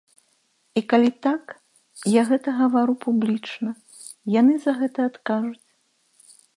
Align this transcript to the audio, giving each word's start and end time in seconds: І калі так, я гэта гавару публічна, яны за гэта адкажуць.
І 0.79 0.81
калі 0.93 1.11
так, 1.25 1.43
я 2.13 2.21
гэта 2.31 2.49
гавару 2.63 2.93
публічна, 3.05 3.69
яны 4.41 4.53
за 4.69 4.79
гэта 4.83 4.99
адкажуць. 5.15 5.67